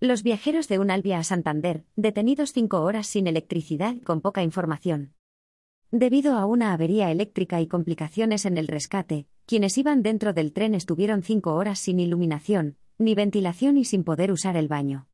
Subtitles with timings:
[0.00, 4.44] Los viajeros de un Albia a Santander, detenidos cinco horas sin electricidad y con poca
[4.44, 5.12] información.
[5.90, 10.76] Debido a una avería eléctrica y complicaciones en el rescate, quienes iban dentro del tren
[10.76, 15.08] estuvieron cinco horas sin iluminación, ni ventilación y sin poder usar el baño.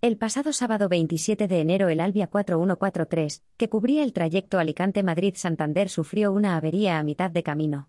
[0.00, 6.30] El pasado sábado 27 de enero el Albia 4143, que cubría el trayecto Alicante-Madrid-Santander, sufrió
[6.30, 7.88] una avería a mitad de camino.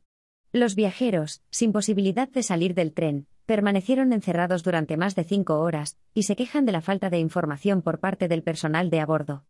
[0.55, 5.97] Los viajeros, sin posibilidad de salir del tren, permanecieron encerrados durante más de cinco horas,
[6.13, 9.43] y se quejan de la falta de información por parte del personal de a bordo.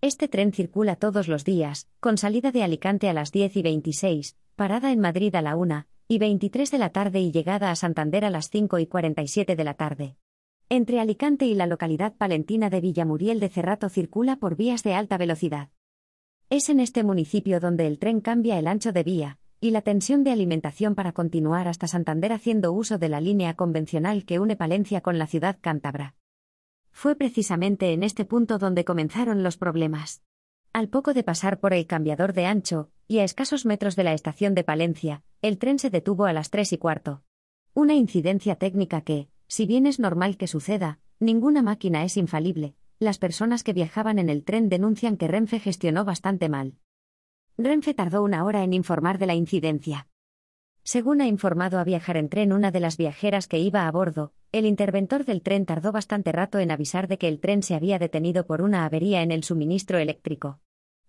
[0.00, 4.36] Este tren circula todos los días, con salida de Alicante a las 10 y 26,
[4.56, 8.24] parada en Madrid a la 1 y 23 de la tarde y llegada a Santander
[8.24, 10.16] a las 5 y 47 de la tarde.
[10.68, 15.16] Entre Alicante y la localidad palentina de Villamuriel de Cerrato circula por vías de alta
[15.16, 15.68] velocidad.
[16.50, 20.24] Es en este municipio donde el tren cambia el ancho de vía, y la tensión
[20.24, 25.00] de alimentación para continuar hasta Santander haciendo uso de la línea convencional que une Palencia
[25.00, 26.16] con la ciudad cántabra.
[26.90, 30.22] Fue precisamente en este punto donde comenzaron los problemas.
[30.74, 34.12] Al poco de pasar por el cambiador de ancho, y a escasos metros de la
[34.12, 37.22] estación de Palencia, el tren se detuvo a las tres y cuarto.
[37.72, 42.74] Una incidencia técnica que, si bien es normal que suceda, ninguna máquina es infalible.
[42.98, 46.74] Las personas que viajaban en el tren denuncian que Renfe gestionó bastante mal.
[47.56, 50.08] Renfe tardó una hora en informar de la incidencia.
[50.82, 54.32] Según ha informado a Viajar en Tren una de las viajeras que iba a bordo,
[54.50, 58.00] el interventor del tren tardó bastante rato en avisar de que el tren se había
[58.00, 60.60] detenido por una avería en el suministro eléctrico.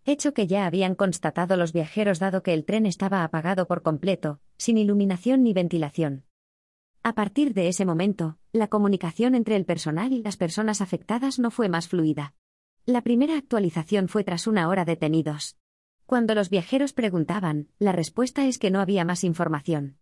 [0.05, 4.39] Hecho que ya habían constatado los viajeros dado que el tren estaba apagado por completo,
[4.55, 6.25] sin iluminación ni ventilación.
[7.01, 11.49] A partir de ese momento, la comunicación entre el personal y las personas afectadas no
[11.49, 12.35] fue más fluida.
[12.85, 15.57] La primera actualización fue tras una hora detenidos.
[16.05, 19.97] Cuando los viajeros preguntaban, la respuesta es que no había más información.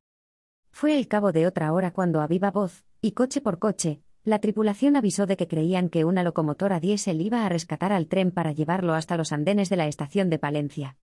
[0.69, 4.39] Fue el cabo de otra hora cuando a viva voz, y coche por coche, la
[4.39, 8.51] tripulación avisó de que creían que una locomotora diésel iba a rescatar al tren para
[8.51, 10.97] llevarlo hasta los andenes de la estación de Palencia.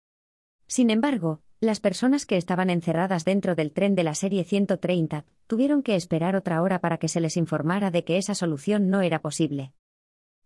[0.65, 5.83] Sin embargo, las personas que estaban encerradas dentro del tren de la serie 130 tuvieron
[5.83, 9.21] que esperar otra hora para que se les informara de que esa solución no era
[9.21, 9.73] posible.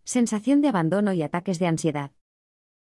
[0.04, 2.12] Sensación de abandono y ataques de ansiedad.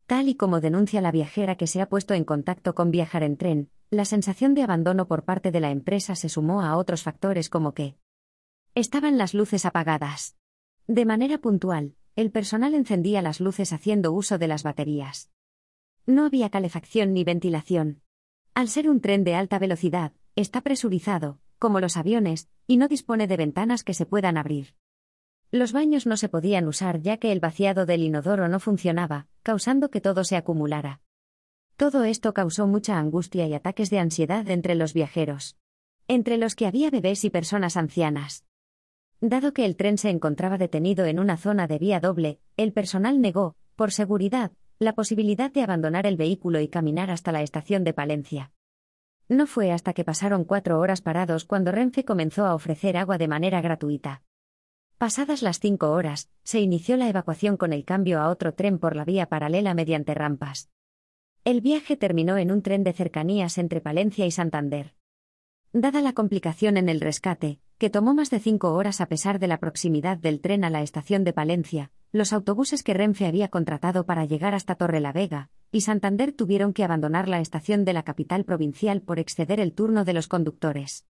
[0.06, 3.37] Tal y como denuncia la viajera que se ha puesto en contacto con viajar en
[3.37, 7.50] tren, la sensación de abandono por parte de la empresa se sumó a otros factores
[7.50, 7.97] como que
[8.77, 10.37] estaban las luces apagadas.
[10.87, 15.33] De manera puntual, el personal encendía las luces haciendo uso de las baterías.
[16.06, 18.03] No había calefacción ni ventilación.
[18.55, 23.27] Al ser un tren de alta velocidad, está presurizado, como los aviones, y no dispone
[23.27, 24.75] de ventanas que se puedan abrir.
[25.53, 29.91] Los baños no se podían usar ya que el vaciado del inodoro no funcionaba, causando
[29.91, 31.01] que todo se acumulara.
[31.77, 35.57] Todo esto causó mucha angustia y ataques de ansiedad entre los viajeros.
[36.09, 38.45] Entre los que había bebés y personas ancianas.
[39.21, 43.21] Dado que el tren se encontraba detenido en una zona de vía doble, el personal
[43.21, 47.95] negó, por seguridad, la posibilidad de abandonar el vehículo y caminar hasta la estación de
[47.95, 48.53] Palencia.
[49.28, 53.28] No fue hasta que pasaron cuatro horas parados cuando Renfe comenzó a ofrecer agua de
[53.28, 54.23] manera gratuita.
[54.99, 58.97] Pasadas las cinco horas, se inició la evacuación con el cambio a otro tren por
[58.97, 60.71] la vía paralela mediante rampas.
[61.45, 64.95] El viaje terminó en un tren de cercanías entre Palencia y Santander.
[65.75, 69.49] Dada la complicación en el rescate, que tomó más de cinco horas a pesar de
[69.49, 74.07] la proximidad del tren a la estación de Palencia, los autobuses que Renfe había contratado
[74.07, 79.03] para llegar hasta Torrelavega y Santander tuvieron que abandonar la estación de la capital provincial
[79.03, 81.05] por exceder el turno de los conductores.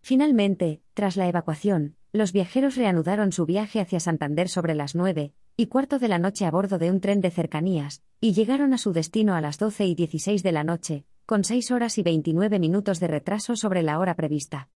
[0.00, 5.66] Finalmente, tras la evacuación, los viajeros reanudaron su viaje hacia Santander sobre las nueve y
[5.66, 8.92] cuarto de la noche a bordo de un tren de cercanías, y llegaron a su
[8.92, 13.00] destino a las doce y dieciséis de la noche, con seis horas y veintinueve minutos
[13.00, 14.70] de retraso sobre la hora prevista.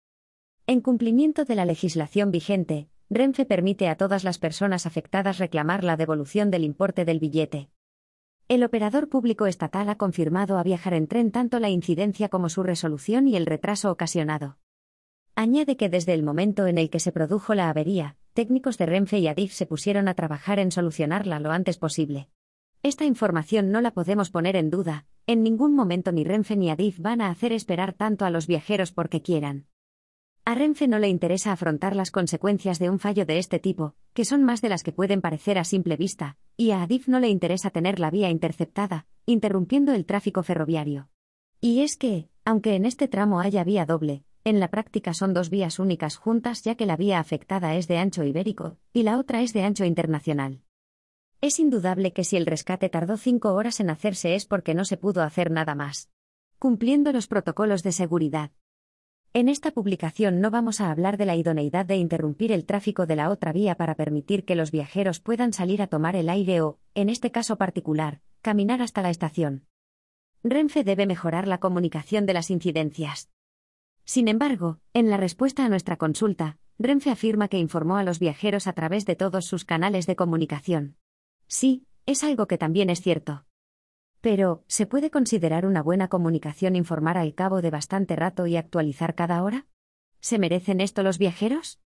[0.67, 5.97] En cumplimiento de la legislación vigente, Renfe permite a todas las personas afectadas reclamar la
[5.97, 7.69] devolución del importe del billete.
[8.47, 12.63] El operador público estatal ha confirmado a viajar en tren tanto la incidencia como su
[12.63, 14.57] resolución y el retraso ocasionado.
[15.41, 19.19] Añade que desde el momento en el que se produjo la avería, técnicos de Renfe
[19.19, 22.27] y Adif se pusieron a trabajar en solucionarla lo antes posible.
[22.83, 26.99] Esta información no la podemos poner en duda, en ningún momento ni Renfe ni Adif
[26.99, 29.67] van a hacer esperar tanto a los viajeros porque quieran.
[30.43, 34.25] A Renfe no le interesa afrontar las consecuencias de un fallo de este tipo, que
[34.25, 37.29] son más de las que pueden parecer a simple vista, y a Adif no le
[37.29, 41.07] interesa tener la vía interceptada, interrumpiendo el tráfico ferroviario.
[41.61, 45.49] Y es que, aunque en este tramo haya vía doble, en la práctica son dos
[45.49, 49.41] vías únicas juntas ya que la vía afectada es de ancho ibérico, y la otra
[49.41, 50.61] es de ancho internacional.
[51.41, 54.97] Es indudable que si el rescate tardó cinco horas en hacerse es porque no se
[54.97, 56.09] pudo hacer nada más.
[56.57, 58.51] Cumpliendo los protocolos de seguridad.
[59.31, 63.15] En esta publicación no vamos a hablar de la idoneidad de interrumpir el tráfico de
[63.15, 66.79] la otra vía para permitir que los viajeros puedan salir a tomar el aire o,
[66.95, 69.65] en este caso particular, caminar hasta la estación.
[70.43, 73.29] Renfe debe mejorar la comunicación de las incidencias.
[74.09, 78.65] Sin embargo, en la respuesta a nuestra consulta, Renfe afirma que informó a los viajeros
[78.65, 80.95] a través de todos sus canales de comunicación.
[81.45, 83.45] Sí, es algo que también es cierto.
[84.19, 89.13] Pero, ¿se puede considerar una buena comunicación informar al cabo de bastante rato y actualizar
[89.13, 89.67] cada hora?
[90.21, 91.79] ¿Se merecen esto los viajeros?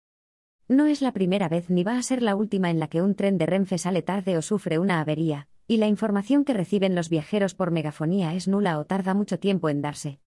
[0.67, 3.15] No es la primera vez ni va a ser la última en la que un
[3.15, 7.09] tren de Renfe sale tarde o sufre una avería, y la información que reciben los
[7.09, 10.19] viajeros por megafonía es nula o tarda mucho tiempo en darse.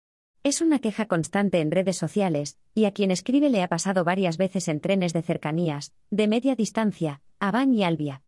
[0.44, 4.38] Es una queja constante en redes sociales, y a quien escribe le ha pasado varias
[4.38, 8.24] veces en trenes de cercanías, de media distancia, Van y Albia.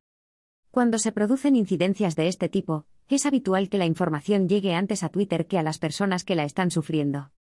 [0.71, 5.09] Cuando se producen incidencias de este tipo, es habitual que la información llegue antes a
[5.09, 7.33] Twitter que a las personas que la están sufriendo.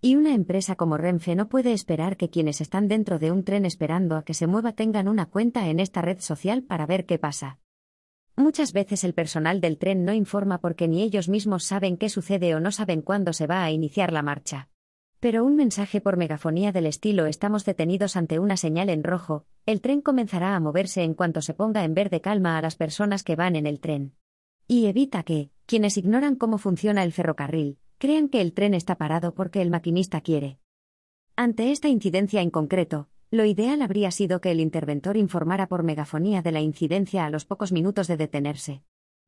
[0.00, 3.66] Y una empresa como Renfe no puede esperar que quienes están dentro de un tren
[3.66, 7.18] esperando a que se mueva tengan una cuenta en esta red social para ver qué
[7.18, 7.58] pasa.
[8.42, 12.56] Muchas veces el personal del tren no informa porque ni ellos mismos saben qué sucede
[12.56, 14.68] o no saben cuándo se va a iniciar la marcha.
[15.20, 19.80] Pero un mensaje por megafonía del estilo estamos detenidos ante una señal en rojo, el
[19.80, 23.36] tren comenzará a moverse en cuanto se ponga en verde calma a las personas que
[23.36, 24.16] van en el tren.
[24.66, 29.34] Y evita que, quienes ignoran cómo funciona el ferrocarril, crean que el tren está parado
[29.34, 30.58] porque el maquinista quiere.
[31.36, 36.42] Ante esta incidencia en concreto, lo ideal habría sido que el interventor informara por megafonía
[36.42, 38.82] de la incidencia a los pocos minutos de detenerse.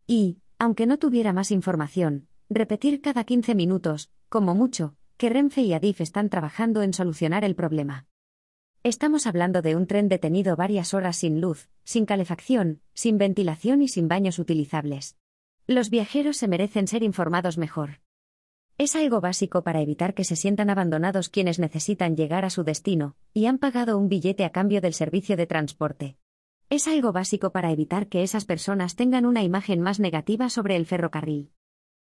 [0.06, 5.72] Y, aunque no tuviera más información, repetir cada 15 minutos, como mucho, que Renfe y
[5.72, 8.06] Adif están trabajando en solucionar el problema.
[8.82, 13.88] Estamos hablando de un tren detenido varias horas sin luz, sin calefacción, sin ventilación y
[13.88, 15.16] sin baños utilizables.
[15.66, 18.00] Los viajeros se merecen ser informados mejor.
[18.76, 23.14] Es algo básico para evitar que se sientan abandonados quienes necesitan llegar a su destino,
[23.32, 26.16] y han pagado un billete a cambio del servicio de transporte.
[26.70, 30.86] Es algo básico para evitar que esas personas tengan una imagen más negativa sobre el
[30.86, 31.52] ferrocarril.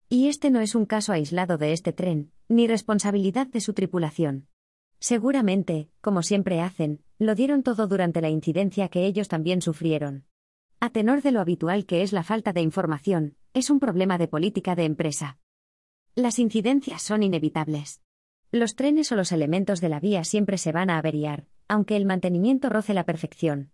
[0.08, 4.48] Y este no es un caso aislado de este tren, ni responsabilidad de su tripulación.
[5.00, 10.24] Seguramente, como siempre hacen, lo dieron todo durante la incidencia que ellos también sufrieron.
[10.80, 14.30] A tenor de lo habitual que es la falta de información, es un problema de
[14.30, 15.38] política de empresa.
[16.18, 18.02] Las incidencias son inevitables.
[18.50, 22.06] Los trenes o los elementos de la vía siempre se van a averiar, aunque el
[22.06, 23.72] mantenimiento roce la perfección.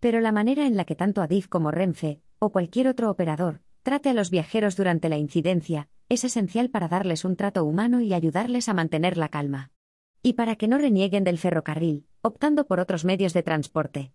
[0.00, 4.08] Pero la manera en la que tanto Adif como Renfe, o cualquier otro operador, trate
[4.08, 8.70] a los viajeros durante la incidencia, es esencial para darles un trato humano y ayudarles
[8.70, 9.70] a mantener la calma.
[10.22, 14.06] Y para que no renieguen del ferrocarril, optando por otros medios de transporte.